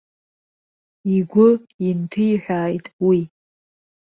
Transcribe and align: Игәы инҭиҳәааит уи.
Игәы 1.15 1.47
инҭиҳәааит 1.87 2.85
уи. 3.07 3.19